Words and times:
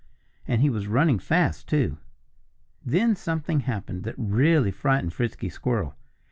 And 0.47 0.63
he 0.63 0.69
was 0.71 0.87
running 0.87 1.19
fast, 1.19 1.67
too. 1.69 1.99
Then 2.83 3.15
something 3.15 3.59
happened 3.59 4.01
that 4.05 4.15
really 4.17 4.71
frightened 4.71 5.13
Frisky 5.13 5.47
Squirrel. 5.47 5.93